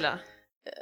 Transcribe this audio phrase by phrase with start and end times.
[0.00, 0.18] Ayla!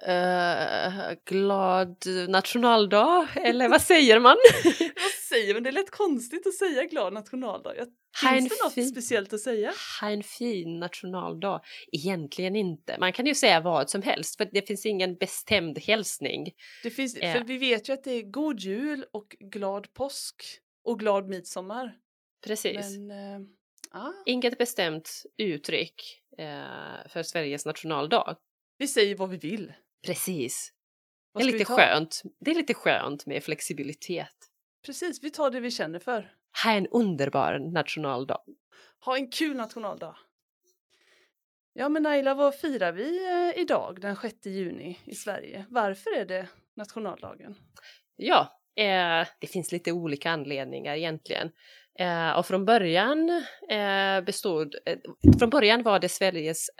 [0.08, 1.96] Uh, glad
[2.28, 4.36] nationaldag, eller vad säger man?
[4.94, 5.62] vad säger man?
[5.62, 7.74] Det är lätt konstigt att säga glad nationaldag.
[7.76, 7.88] Jag,
[8.32, 9.72] finns det något fin- speciellt att säga?
[10.00, 11.60] Ha en fin nationaldag.
[11.92, 12.96] Egentligen inte.
[13.00, 16.52] Man kan ju säga vad som helst för det finns ingen bestämd hälsning.
[16.82, 17.32] Det finns, Ja.
[17.32, 20.42] För vi vet ju att det är god jul och glad påsk
[20.84, 21.94] och glad midsommar.
[22.46, 22.98] Precis.
[22.98, 23.46] Men, eh,
[23.92, 28.36] ja, Inget bestämt uttryck eh, för Sveriges nationaldag.
[28.78, 29.72] Vi säger vad vi vill.
[30.06, 30.72] Precis.
[31.32, 32.22] Vad Det är lite skönt.
[32.40, 34.34] Det är lite skönt med flexibilitet.
[34.86, 36.32] Precis, vi tar det vi känner för.
[36.64, 38.40] Ha en underbar nationaldag.
[39.04, 40.16] Ha en kul nationaldag!
[41.72, 45.66] Ja men Naila, vad firar vi eh, idag den 6 juni i Sverige?
[45.68, 47.54] Varför är det nationaldagen?
[48.16, 51.50] Ja, eh, det finns lite olika anledningar egentligen.
[51.98, 53.30] Eh, och från början
[53.70, 54.98] eh, bestod, eh,
[55.38, 56.70] från början var det Sveriges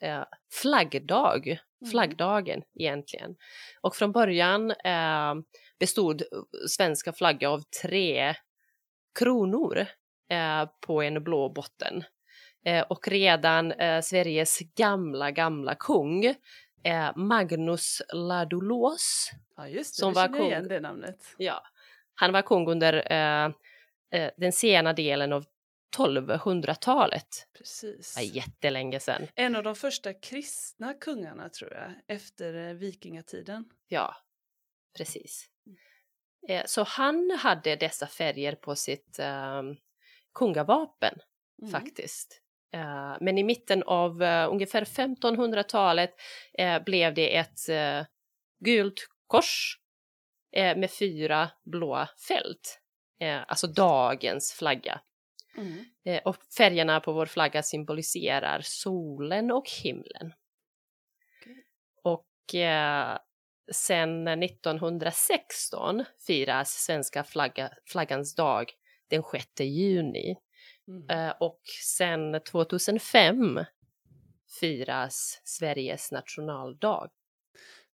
[0.00, 0.24] eh,
[0.62, 1.90] flaggdag, Mm.
[1.90, 3.36] flaggdagen egentligen.
[3.80, 5.34] Och från början eh,
[5.78, 6.22] bestod
[6.68, 8.34] svenska flagga av tre
[9.18, 9.86] kronor
[10.30, 12.04] eh, på en blå botten.
[12.64, 16.24] Eh, och redan eh, Sveriges gamla, gamla kung,
[16.82, 20.46] eh, Magnus Ladulås, Ja just det, Som var kung.
[20.46, 21.34] igen det namnet.
[21.36, 21.62] Ja,
[22.14, 22.92] han var kung under
[24.36, 25.44] den sena delen av
[25.96, 27.46] 1200-talet.
[27.58, 28.14] Precis.
[28.14, 29.26] Det var jättelänge sedan.
[29.34, 33.64] En av de första kristna kungarna tror jag, efter eh, vikingatiden.
[33.88, 34.16] Ja,
[34.96, 35.46] precis.
[36.48, 39.62] Eh, så han hade dessa färger på sitt eh,
[40.34, 41.18] kungavapen
[41.62, 41.70] Mm.
[41.72, 42.42] faktiskt.
[42.74, 46.14] Eh, men i mitten av eh, ungefär 1500-talet
[46.58, 47.58] eh, blev det ett
[48.64, 49.78] gult kors
[50.52, 52.80] med fyra blåa fält.
[53.46, 55.00] Alltså dagens flagga.
[55.58, 55.84] Mm.
[56.04, 60.32] Eh, och färgerna på vår flagga symboliserar solen och himlen.
[61.40, 61.64] Okej.
[62.02, 63.18] Och eh,
[63.72, 68.72] sen 1916 firas svenska flagga, flaggans dag
[69.08, 70.36] den 6 juni.
[70.88, 71.08] Mm.
[71.10, 73.64] Eh, och sen 2005
[74.60, 77.10] firas Sveriges nationaldag.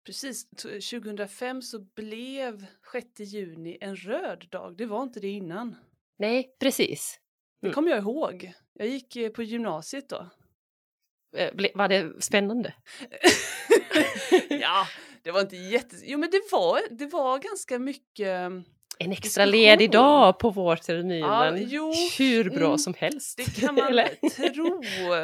[0.06, 0.70] Precis, t-
[1.00, 4.78] 2005 så blev 6 juni en röd dag.
[4.78, 5.76] Det var inte det innan.
[6.18, 7.20] Nej, precis.
[7.64, 7.74] Det Mm.
[7.76, 8.54] kommer jag ihåg.
[8.74, 10.30] Jag gick eh, på gymnasiet då.
[11.38, 12.74] Eh, var det spännande?
[14.50, 14.88] ja,
[15.24, 15.96] det var inte jätte...
[16.04, 18.52] Jo men det var, det var ganska mycket...
[19.00, 21.20] En extra ledig dag på vårterminen.
[21.20, 23.38] Ja, jo, Hur bra mm, som helst.
[23.38, 23.94] Det kan man
[24.54, 24.82] tro,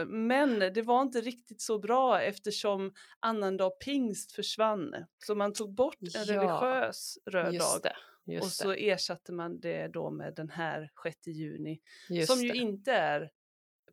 [0.08, 4.96] men det var inte riktigt så bra eftersom annandag pingst försvann.
[5.26, 7.96] Så man tog bort en Ja, religiös röd dag det.
[8.32, 11.80] Just och så ersatte man det då med den här 6 juni
[12.10, 12.58] det, just som ju det.
[12.58, 13.30] inte är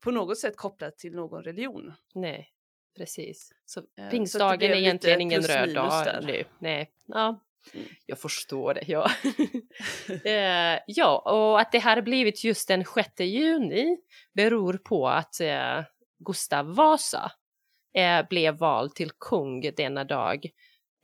[0.01, 1.93] på något sätt kopplat till någon religion.
[2.15, 2.49] Nej,
[2.97, 3.53] precis.
[3.65, 6.45] Så så att pingstdagen det är egentligen ingen röd dag nu.
[6.59, 7.41] Nej, ja.
[7.75, 7.87] Mm.
[8.07, 9.11] Jag förstår det, ja.
[10.31, 13.99] eh, ja, och att det har blivit just den 6 juni
[14.33, 15.85] beror på att eh,
[16.19, 17.33] Gustav Vasa
[17.95, 20.45] eh, blev vald till kung denna dag.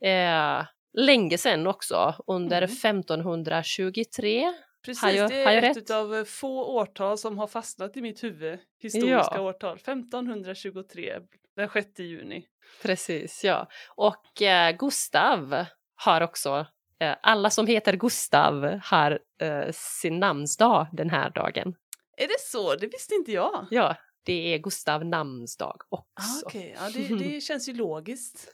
[0.05, 2.69] Eh, länge sedan också, under Mm.
[2.69, 4.53] 1523.
[4.85, 8.01] Precis, Har jag- det har är jag ett av få årtal som har fastnat i
[8.01, 8.59] mitt huvud.
[8.81, 9.41] Historiska Ja.
[9.41, 9.77] årtal.
[9.77, 11.19] 1523,
[11.55, 12.45] den 6 juni.
[12.81, 13.67] Precis, ja.
[13.95, 15.65] Och eh, Gustav
[15.95, 16.65] har också,
[16.99, 21.75] eh, alla som heter Gustav har eh, sin namnsdag den här dagen.
[22.17, 22.75] Är det så?
[22.75, 23.65] Det visste inte jag.
[23.71, 23.95] Ja,
[24.25, 26.45] det är Gustav namnsdag Ah, också.
[26.45, 28.53] Okej, ja, det, det känns ju logiskt.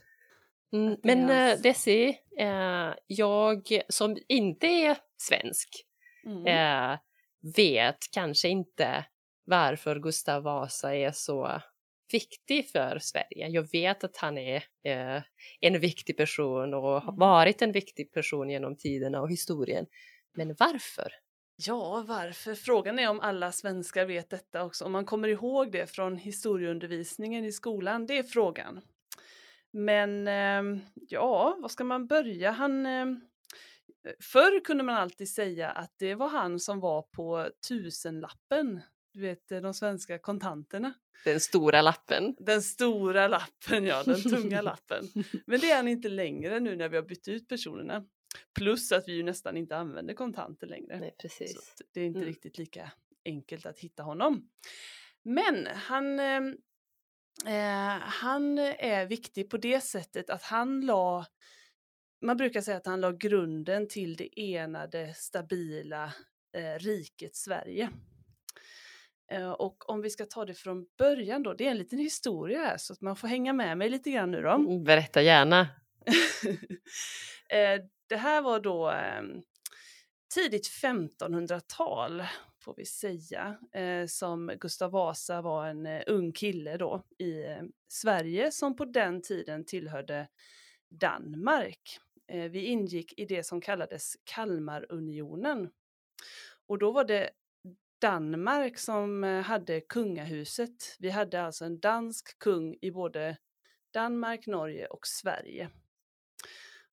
[0.74, 5.70] Mm, men hans- Desi, eh, jag som inte är svensk
[6.26, 6.48] Mm.
[6.48, 7.00] eh,
[7.56, 9.06] vet kanske inte
[9.46, 11.62] varför Gustav Vasa är så
[12.12, 13.48] viktig för Sverige.
[13.48, 14.64] Jag vet att han är
[15.60, 17.16] en viktig person och har Mm.
[17.16, 19.86] varit en viktig person genom tiderna och historien.
[20.34, 21.12] Men varför?
[21.68, 22.56] Ja, varför?
[22.56, 24.86] Frågan är om alla svenskar vet detta också.
[24.86, 28.82] Om man kommer ihåg det från historieundervisningen i skolan, det är frågan.
[29.72, 32.52] Men ehm, ja, var ska man börja?
[32.52, 33.20] Han, ehm,
[34.20, 38.82] förr kunde man alltid säga att det var han som var på tusenlappen.
[39.14, 40.94] Du vet, eh, de svenska kontanterna.
[41.26, 42.36] Den stora lappen.
[42.40, 45.06] Den stora lappen, ja, den tunga lappen.
[45.46, 48.06] Men det är han inte längre nu när vi har bytt ut personerna.
[48.58, 51.00] Plus att vi ju nästan inte använder kontanter längre.
[51.00, 51.58] Nej, Så precis.
[51.58, 52.28] att det är inte Mm.
[52.28, 52.92] riktigt lika
[53.26, 54.50] enkelt att hitta honom.
[55.24, 56.20] Men han,
[57.46, 61.26] eh, han är viktig på det sättet att han la
[62.22, 66.14] man brukar säga att han la grunden till det enade, stabila
[66.58, 67.90] eh, riket Sverige.
[69.32, 72.60] Eh, och om vi ska ta det från början då, det är en liten historia
[72.60, 74.50] här så att man får hänga med mig lite grann nu då.
[74.50, 75.68] Mm, Berätta gärna.
[77.52, 79.42] Eh, det här var då ehm,
[80.34, 82.24] tidigt 1500-tal
[82.70, 87.64] får vi säga, eh, som Gustav Vasa var en eh, ung kille då i eh,
[87.88, 90.28] Sverige som på den tiden tillhörde
[90.90, 92.00] Danmark.
[92.28, 95.70] Eh, vi ingick i det som kallades Kalmarunionen.
[96.68, 97.30] Och då var det
[98.02, 100.96] Danmark som eh, hade kungahuset.
[101.00, 103.38] Vi hade alltså en dansk kung i både
[103.94, 105.70] Danmark, Norge och Sverige.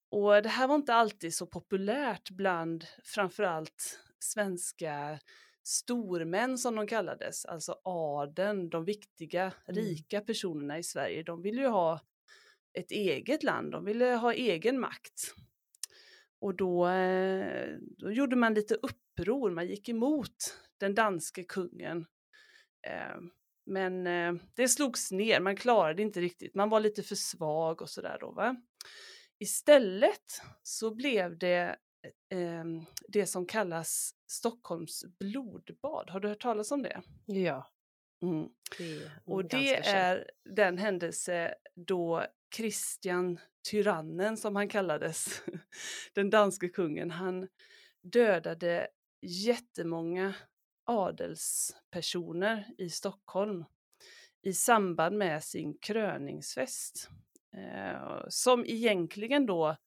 [0.09, 5.19] Och det här var inte alltid så populärt bland framförallt svenska
[5.67, 9.81] stormän som de kallades, alltså adeln, de viktiga, Mm.
[9.83, 11.23] rika personerna i Sverige.
[11.23, 11.99] De ville ju ha
[12.73, 15.33] ett eget land, de ville ha egen makt.
[16.39, 20.35] Och då, eh, då gjorde man lite uppror, man gick emot
[20.77, 22.05] den danske kungen.
[22.87, 23.17] Eh,
[23.69, 27.89] Men eh, det slogs ner, man klarade inte riktigt, man var lite för svag och
[27.89, 28.31] sådär då.
[28.31, 28.55] Va?
[29.39, 31.75] Istället så blev det
[33.07, 36.09] det som kallas Stockholms blodbad.
[36.09, 37.01] Har du hört talas om det?
[37.25, 37.67] Ja,
[38.21, 38.49] Mm.
[38.77, 43.39] det Och det är den händelse då Kristian
[43.69, 45.41] tyrannen som han kallades,
[46.13, 47.47] den danske kungen, han
[48.01, 48.87] dödade
[49.21, 50.33] jättemånga
[50.85, 53.65] adelspersoner i Stockholm
[54.41, 57.09] i samband med sin kröningsfest.
[57.57, 59.77] Eh, som egentligen då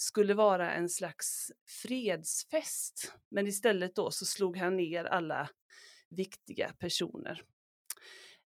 [0.00, 1.52] skulle vara en slags
[1.82, 3.12] fredsfest.
[3.28, 5.50] Men istället då så slog han ner alla
[6.08, 7.42] viktiga personer.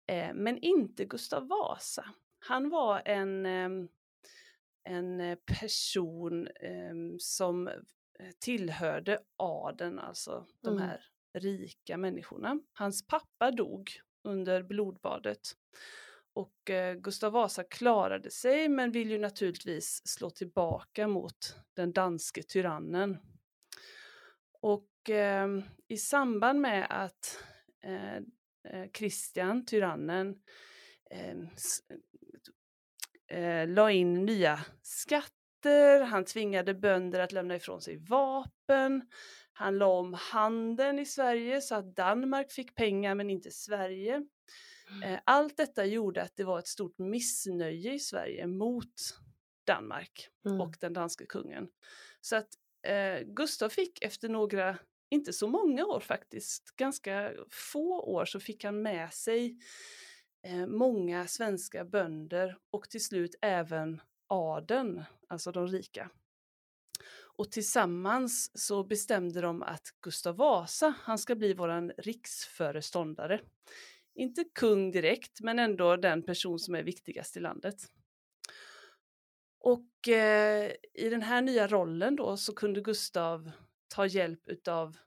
[0.07, 2.05] Eh, men inte Gustav Vasa.
[2.39, 3.87] Han var en, ehm,
[4.83, 7.75] en eh, person ehm, som eh,
[8.39, 10.87] tillhörde adeln, alltså de Mm.
[10.87, 12.59] här rika människorna.
[12.73, 13.91] Hans pappa dog
[14.23, 15.41] under blodbadet.
[16.39, 22.43] Och eh, Gustav Vasa klarade sig men vill ju naturligtvis slå tillbaka mot den danske
[22.43, 23.17] tyrannen.
[24.61, 25.47] Och eh,
[25.87, 27.43] i samband med att
[27.83, 28.21] eh, eh
[28.63, 30.35] Christian, Kristian, tyrannen,
[31.11, 31.37] eh,
[33.39, 39.01] eh, la in nya skatter, han tvingade bönder att lämna ifrån sig vapen,
[39.53, 44.23] han la om handeln i Sverige så att Danmark fick pengar men inte Sverige.
[45.03, 48.93] Eh, Allt detta gjorde att det var ett stort missnöje i Sverige mot
[49.67, 50.61] Danmark Mm.
[50.61, 51.69] och den danske kungen.
[52.21, 52.47] Så att
[52.87, 54.77] eh, Gustav fick efter några,
[55.09, 59.57] inte så många år faktiskt, ganska få år så fick han med sig
[60.47, 66.09] eh, många svenska bönder och till slut även adeln, alltså de rika.
[67.37, 73.41] Och tillsammans så bestämde de att Gustav Vasa, han ska bli våran riksföreståndare.
[74.19, 77.75] Inte kung direkt, men ändå den person som är viktigast i landet.
[79.59, 83.51] Och eh, i den här nya rollen då så kunde Gustav
[83.87, 84.97] ta hjälp utav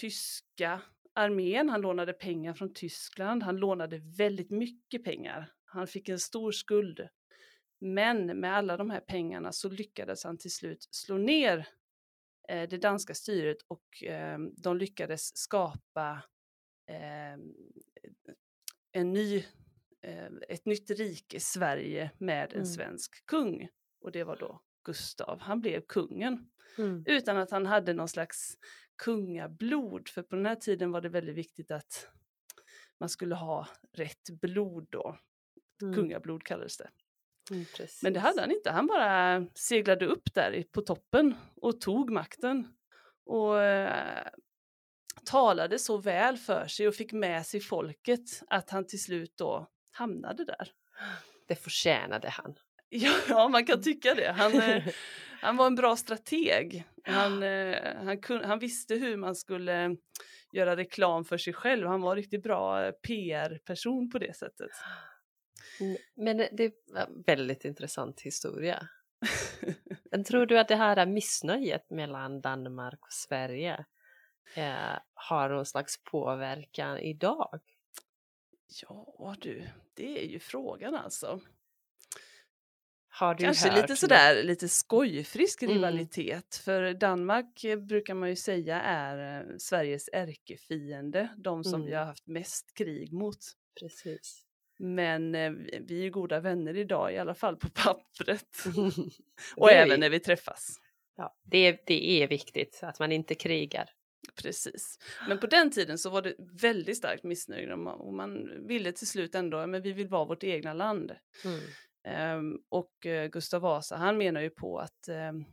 [0.00, 0.82] tyska
[1.14, 1.68] armén.
[1.68, 3.42] Han lånade pengar från Tyskland.
[3.42, 5.52] Han lånade väldigt mycket pengar.
[5.64, 7.08] Han fick en stor skuld.
[7.80, 11.68] Men med alla de här pengarna så lyckades han till slut slå ner
[12.48, 16.22] eh, det danska styret och eh, de lyckades skapa
[16.86, 17.38] eh,
[18.92, 19.36] en ny,
[20.02, 22.66] eh, ett nytt rike, Sverige, med en Mm.
[22.66, 23.68] svensk kung.
[24.00, 25.40] Och det var då Gustav.
[25.40, 27.02] Han blev kungen Mm.
[27.06, 28.58] utan att han hade någon slags
[28.96, 30.08] kungablod.
[30.08, 32.08] För på den här tiden var det väldigt viktigt att
[33.00, 35.18] man skulle ha rätt blod då.
[35.82, 35.94] Mm.
[35.94, 36.90] Kungablod kallades det.
[37.50, 37.64] Mm.
[38.02, 38.70] Men det hade han inte.
[38.70, 42.68] Han bara seglade upp där i- på toppen och tog makten.
[43.24, 44.28] Och eh,
[45.24, 49.66] talade så väl för sig och fick med sig folket att han till slut då
[49.92, 50.72] hamnade där.
[51.48, 52.54] Det förtjänade han.
[52.90, 54.32] Ja, ja man kan tycka det.
[54.32, 54.84] Han, eh,
[55.40, 56.84] han var en bra strateg.
[57.04, 59.96] Han, eh, han, kun, han visste hur man skulle
[60.52, 61.86] göra reklam för sig själv.
[61.86, 64.70] Han var en riktigt bra eh, PR-person på det sättet.
[66.16, 68.88] Men det var en väldigt intressant historia.
[70.10, 73.84] Men tror du att det här missnöjet mellan Danmark och Sverige
[74.54, 77.60] eh, har någon slags påverkan idag?
[78.82, 81.40] Ja du, det är ju frågan alltså.
[83.38, 83.98] Kanske lite något?
[83.98, 85.74] sådär lite skojfrisk Mm.
[85.74, 86.56] rivalitet.
[86.64, 91.28] För Danmark eh, brukar man ju säga är eh, Sveriges ärkefiende.
[91.36, 91.86] De som Mm.
[91.86, 93.38] vi har haft mest krig mot.
[93.80, 94.44] Precis.
[94.78, 98.64] Men eh, vi vi är goda vänner idag, i alla fall på pappret.
[99.56, 100.76] Och även ju- när vi träffas.
[101.16, 103.90] Ja, det, är, det är viktigt att man inte krigar.
[104.42, 104.98] Precis.
[105.28, 109.34] Men på den tiden så var det väldigt starkt missnöje och man, ville till slut
[109.34, 111.12] ändå, men vi vill vara vårt egna land.
[111.44, 111.60] Mm.
[112.38, 115.44] Um, och uh, Gustav Vasa, han menar ju på att um,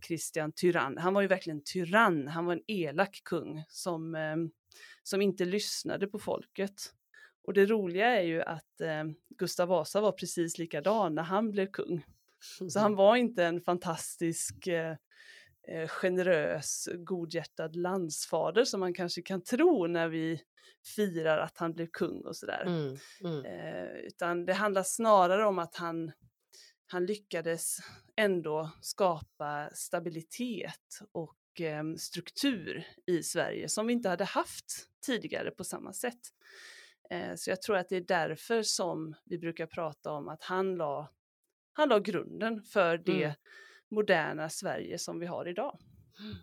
[0.00, 4.50] Kristian tyrann, han var ju verkligen tyrann, han var en elak kung som, um,
[5.02, 6.92] som inte lyssnade på folket.
[7.46, 8.80] Och det roliga är ju att
[9.38, 12.04] Gustav Vasa var precis likadan när han blev kung.
[12.68, 14.96] Så han var inte en fantastisk uh,
[15.68, 20.40] eh, generös, godhjärtad landsfader som man kanske kan tro när vi
[20.96, 22.62] firar att han blev kung och sådär.
[22.66, 23.44] Mm, mm.
[23.44, 26.12] Eh, utan det handlar snarare om att han,
[26.86, 27.76] han lyckades
[28.16, 35.64] ändå skapa stabilitet och eh, struktur i Sverige som vi inte hade haft tidigare på
[35.64, 36.20] samma sätt.
[37.10, 40.74] Eh, så jag tror att det är därför som vi brukar prata om att han
[40.74, 41.10] la,
[41.72, 43.34] han la grunden för det Mm.
[43.94, 45.78] Moderna Sverige som vi har idag.
[46.20, 46.36] Mm.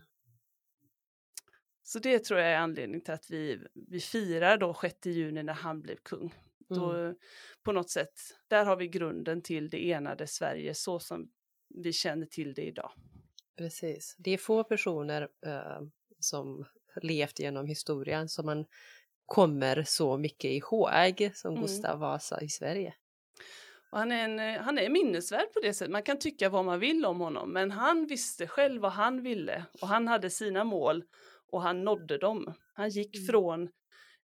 [1.83, 5.53] Så det tror jag är anledningen till att vi, vi firar då 6 juni när
[5.53, 6.33] han blev kung.
[6.69, 7.15] Då, Mm.
[7.63, 8.13] På något sätt,
[8.47, 11.31] där har vi grunden till det enade Sverige så som
[11.69, 12.91] vi känner till det idag.
[13.57, 14.15] Precis.
[14.19, 15.81] Det är få personer eh,
[16.19, 16.65] som
[17.01, 18.65] levt genom historien som man
[19.25, 21.61] kommer så mycket ihåg som Mm.
[21.61, 22.93] Gustav Vasa i Sverige.
[23.91, 25.91] Och han, är en, eh, han är minnesvärd på det sättet.
[25.91, 29.65] Man kan tycka vad man vill om honom, men han visste själv vad han ville
[29.81, 31.03] och han hade sina mål
[31.51, 32.53] och han nådde dem.
[32.73, 33.27] Han gick Mm.
[33.27, 33.69] från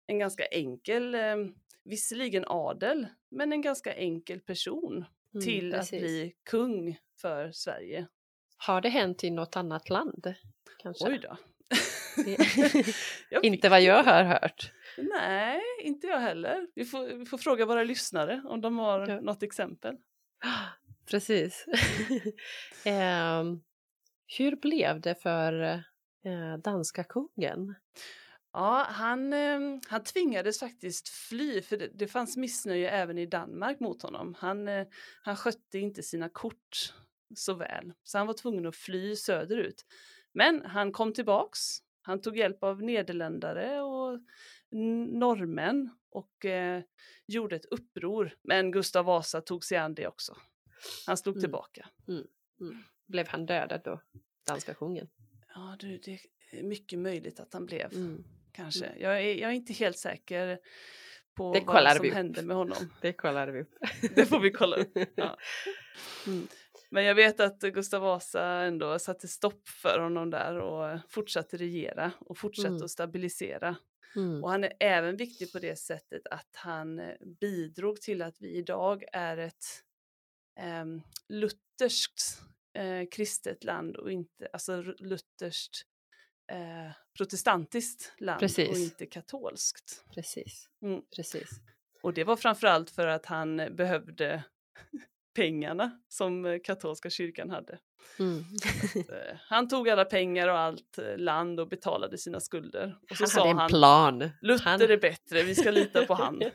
[0.07, 1.35] en ganska enkel, eh,
[1.83, 6.01] visserligen adel, men en ganska enkel person Mm, till att precis.
[6.01, 8.07] bli kung för Sverige.
[8.57, 10.33] Har det hänt i något annat land?
[10.77, 11.07] Kanske?
[11.07, 11.37] Oj då.
[13.43, 14.71] Inte vad jag har hört.
[14.97, 16.67] Nej, inte jag heller.
[16.75, 19.21] Vi får, vi får fråga våra lyssnare om de har Ja.
[19.21, 19.97] något exempel.
[21.09, 21.65] Precis.
[22.85, 23.61] Ehm,
[24.37, 25.61] hur blev det för
[26.25, 27.75] eh, danska kungen?
[28.53, 33.79] Ja, han, eh, han tvingades faktiskt fly för det, det fanns missnöje även i Danmark
[33.79, 34.35] mot honom.
[34.39, 34.87] Han, eh,
[35.23, 36.93] han skötte inte sina kort
[37.35, 39.85] så väl, så han var tvungen att fly söderut.
[40.33, 41.59] Men han kom tillbaks.
[42.01, 44.19] Han tog hjälp av nederländare och
[44.71, 46.83] norrmän och eh,
[47.27, 48.35] gjorde ett uppror.
[48.41, 50.37] Men Gustav Vasa tog sig an det också.
[51.07, 51.41] Han slog Mm.
[51.41, 51.89] tillbaka.
[53.07, 54.01] Blev han dödad då?
[54.47, 55.09] Danska kungen?
[55.55, 56.19] Ja, du, det
[56.51, 57.93] är mycket möjligt att han blev.
[57.93, 58.23] Mm.
[58.51, 58.91] Kanske.
[58.99, 60.59] Jag, är, jag är inte helt säker
[61.35, 62.77] på Det vad kollar som hände med honom.
[63.01, 63.73] Det kollade vi upp.
[64.15, 64.97] Det får vi kolla upp.
[65.15, 65.37] Ja.
[66.27, 66.47] Mm.
[66.89, 72.11] Men jag vet att Gustav Vasa ändå satte stopp för honom där och fortsatte regera
[72.19, 72.83] och fortsatte Mm.
[72.83, 73.75] att stabilisera.
[74.15, 74.43] Mm.
[74.43, 78.55] Och han är även viktig på det sättet att han eh, bidrog till att vi
[78.57, 79.65] idag är ett
[80.81, 82.41] um, lutherskt
[82.73, 85.81] eh, kristet land och inte, alltså lutherskt
[86.51, 88.77] eh, protestantiskt land och Precis.
[88.77, 90.03] inte katolskt.
[90.13, 90.69] Precis.
[90.81, 91.01] Mm.
[91.15, 91.49] Precis.
[92.01, 94.43] Och det var framförallt för att han behövde
[95.37, 97.79] pengarna som eh, katolska kyrkan hade.
[98.19, 98.43] Mm.
[98.95, 102.97] Eh, Han tog alla pengar och allt eh, land och betalade sina skulder.
[103.11, 104.29] Och så Han sa hade en han, plan.
[104.41, 106.41] Luther Han- är bättre, vi ska lita på han.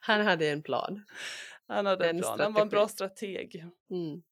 [0.00, 1.04] Han hade en plan.
[1.68, 3.64] Han hade en Den plan, han var en bra strateg.
[3.90, 4.22] Mm.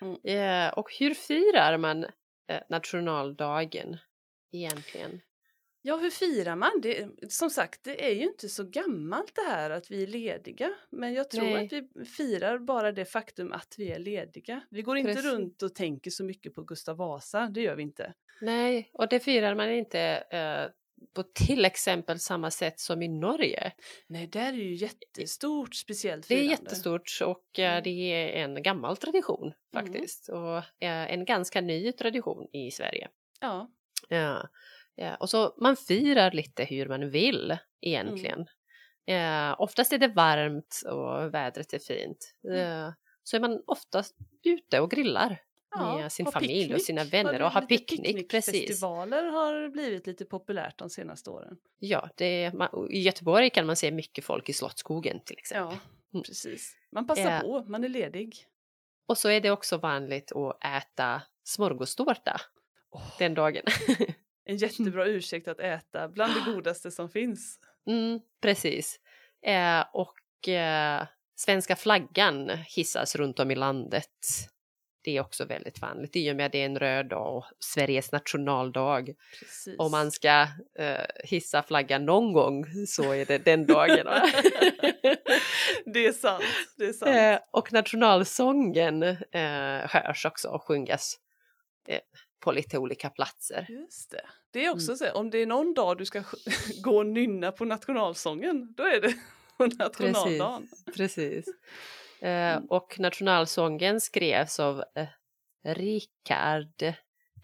[0.00, 0.68] Mm.
[0.68, 2.04] Eh, och hur firar man
[2.48, 3.96] eh, nationaldagen
[4.52, 5.20] egentligen?
[5.82, 6.70] Ja, hur firar man?
[6.82, 10.70] Det, som sagt, det är ju inte så gammalt det här att vi är lediga.
[10.90, 11.66] Men jag tror Nej.
[11.66, 14.60] att vi firar bara det faktum att vi är lediga.
[14.70, 15.30] Vi går inte Precis.
[15.32, 18.14] runt och tänker så mycket på Gustav Vasa, det gör vi inte.
[18.40, 20.70] Nej, och det firar man inte eh,
[21.14, 23.72] på till exempel samma sätt som i Norge.
[24.06, 26.62] Nej, där är ju jättestort speciellt Det är firande.
[26.62, 27.82] jättestort och eh, Mm.
[27.84, 30.28] det är en gammal tradition faktiskt.
[30.28, 33.08] Och eh, en ganska ny tradition i Sverige.
[33.40, 33.70] Ja,
[34.08, 34.48] Ja.
[35.02, 38.46] Ja, och så man firar lite hur man vill egentligen.
[39.04, 42.34] Ja, oftast är det varmt och vädret är fint.
[42.40, 45.40] Ja, så är man oftast ute och grillar
[45.70, 46.86] ja med sin familj och picknick.
[46.86, 48.30] sina Har vänner och ha blivit picknick.
[48.30, 48.52] Precis.
[48.52, 51.56] Picknickfestivaler har blivit lite populärt de senaste åren.
[51.78, 55.76] Ja, är, man, i Göteborg kan man se mycket folk i Slottsskogen till exempel.
[55.76, 55.78] Ja,
[56.14, 56.22] Mm.
[56.22, 56.76] precis.
[56.92, 57.40] Man passar Ja.
[57.40, 58.36] på, man är ledig.
[59.06, 62.40] Och så är det också vanligt att äta smörgåstårta
[62.90, 63.62] Åh, den dagen.
[64.50, 67.58] en jättebra ursäkt att äta bland det godaste som finns.
[67.86, 69.00] Mm, precis.
[69.46, 74.06] Eh, och eh, svenska flaggan hissas runt om i landet.
[75.04, 77.44] Det är också väldigt vanligt i och med att det är en röd dag och
[77.58, 79.14] Sveriges nationaldag.
[79.38, 79.74] Precis.
[79.78, 80.46] Om man ska
[80.78, 84.06] eh, hissa flaggan någon gång så är det den dagen.
[85.84, 86.44] det är sant,
[86.76, 87.16] det är sant.
[87.16, 91.18] eh, och nationalsången eh, hörs också och sjungas.
[92.40, 93.66] Eh, på lite olika platser.
[93.68, 94.26] Just det.
[94.50, 94.96] Det är också Mm.
[94.98, 96.22] så, om det är någon dag du ska
[96.82, 99.14] gå och nynna på nationalsången, då är det
[99.56, 100.68] på nationaldagen.
[100.96, 101.46] Precis.
[102.22, 102.66] Eh, Mm.
[102.66, 105.06] och nationalsången skrevs av eh,
[105.64, 106.94] Richard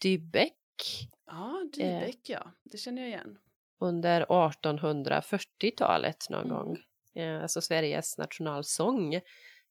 [0.01, 3.39] Dybeck Ja, Dybeck ja, det känner jag igen.
[3.81, 6.57] under 1840-talet någon Mm.
[6.57, 6.79] gång.
[7.15, 9.15] Eh, alltså Sveriges nationalsång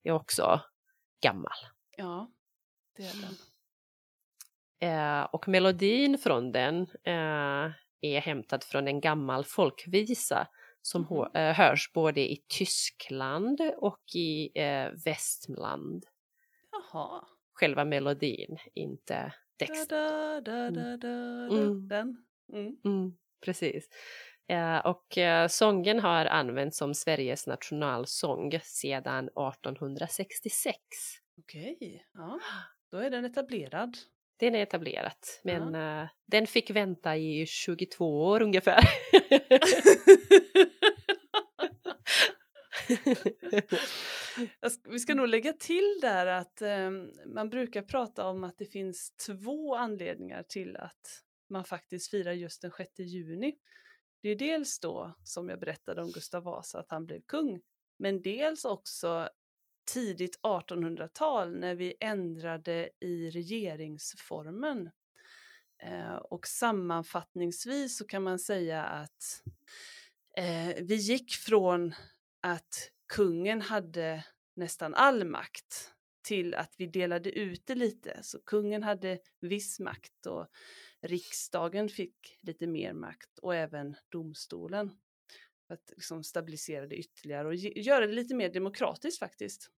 [0.04, 0.62] är också
[1.22, 1.52] gammal.
[1.98, 2.32] Ja,
[2.98, 3.36] det är den.
[4.80, 10.48] Eh, och melodin från den eh, är hämtad från en gammal folkvisa
[10.82, 11.36] som Mhm.
[11.36, 16.06] eh, hörs både i Tyskland och i eh, Västmanland.
[16.72, 17.26] Jaha.
[17.54, 19.98] Själva melodin, inte texten.
[19.98, 21.56] da, da, da, da, da.
[21.56, 21.88] Mm.
[21.88, 22.26] Den.
[22.54, 22.78] Mm.
[22.86, 23.90] Mm, precis.
[24.48, 30.78] Eh, och eh, sången har använts som Sveriges nationalsång sedan 1866.
[31.40, 32.40] Okej, ja.
[32.92, 33.98] Då är den etablerad.
[34.38, 38.90] Den är etablerat, men eh, den fick vänta i 22 år ungefär.
[44.90, 46.92] Vi ska nog lägga till där att eh,
[47.26, 52.62] man brukar prata om att det finns två anledningar till att man faktiskt firar just
[52.62, 53.56] den 6 juni.
[54.22, 57.62] Det är dels då, som jag berättade om Gustav Vasa, att han blev kung,
[57.98, 59.30] men dels också
[59.86, 64.90] tidigt 1800-tal när vi ändrade i regeringsformen.
[65.84, 69.44] Eh, och sammanfattningsvis så kan man säga att
[70.38, 71.96] eh, vi gick från
[72.42, 75.92] att kungen hade nästan all makt
[76.26, 78.20] till att vi delade ut det lite.
[78.24, 80.48] Så kungen hade viss makt och
[81.02, 84.92] riksdagen fick lite mer makt och även domstolen.
[85.68, 89.70] För att liksom stabilisera det ytterligare och ge- göra det lite mer demokratiskt faktiskt.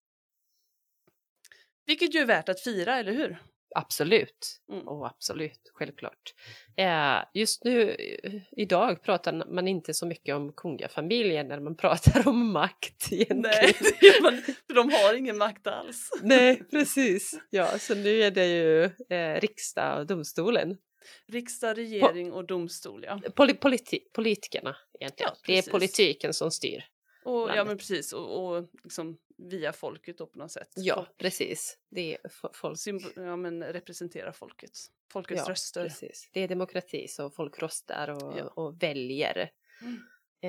[1.86, 3.38] Vilket ju är värt att fira, eller hur?
[3.76, 4.62] Absolut.
[4.72, 4.88] Mm.
[4.88, 6.34] Och absolut, självklart.
[6.78, 7.90] Eh, just nu,
[8.24, 13.42] eh, idag pratar man inte så mycket om kungafamiljen när man pratar om makt egentligen.
[13.42, 13.74] Nej,
[14.22, 16.10] man, för de har ingen makt alls.
[16.22, 17.40] Nej, precis.
[17.50, 20.78] Ja, så nu är det ju eh, riksdag och domstolen.
[21.26, 23.20] Riksdag, regering och domstol, ja.
[23.36, 25.32] Poli politi politikerna egentligen.
[25.34, 26.84] Ja, det är politiken som styr.
[27.26, 30.70] Och, ja men precis, och, och liksom via folket då på något sätt.
[30.76, 31.78] Ja, Folk, precis.
[31.90, 32.78] Det är fo- folk.
[33.16, 34.72] ja, men representerar folket.
[35.12, 35.84] Folkets Ja, röster.
[35.84, 36.30] Precis.
[36.34, 38.48] Det är demokrati så folk röstar och, Ja.
[38.48, 40.00] och väljer Mm.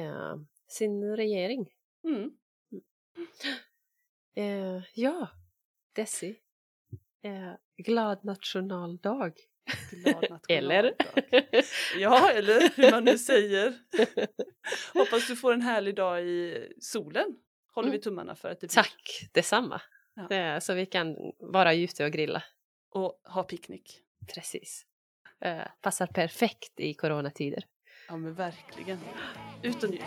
[0.08, 0.36] eh,
[0.68, 1.68] sin regering.
[2.04, 2.30] Mm.
[4.36, 5.28] Eh, ja,
[5.92, 6.36] Desi.
[7.22, 9.32] Eh, glad nationaldag.
[10.48, 10.94] Eller?
[11.98, 13.74] Ja, eller hur man nu säger.
[14.94, 17.26] Hoppas du får en härlig dag i solen.
[17.74, 18.02] Håller vi Mm.
[18.02, 18.74] tummarna för att det blir.
[18.74, 19.80] Tack detsamma.
[20.30, 20.60] Ja.
[20.60, 22.42] Så vi kan vara ute och grilla.
[22.90, 24.00] Och ha picknick.
[24.34, 24.84] Precis.
[25.40, 27.64] Eh, passar perfekt i coronatider.
[28.08, 28.98] Ja men verkligen.
[29.62, 30.02] Ut och njut.